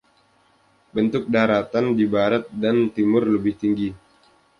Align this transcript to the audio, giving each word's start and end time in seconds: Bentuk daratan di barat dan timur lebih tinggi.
Bentuk 0.93 1.23
daratan 1.35 1.85
di 1.97 2.05
barat 2.13 2.43
dan 2.63 2.77
timur 2.95 3.21
lebih 3.35 3.53
tinggi. 3.61 3.89